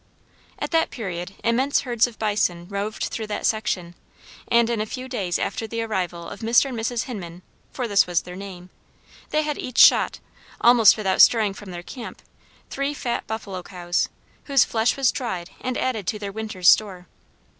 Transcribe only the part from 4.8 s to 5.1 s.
a few